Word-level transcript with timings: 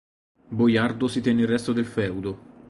Boiardo 0.47 1.07
si 1.07 1.21
tenne 1.21 1.43
il 1.43 1.47
resto 1.47 1.73
del 1.73 1.85
feudo. 1.85 2.39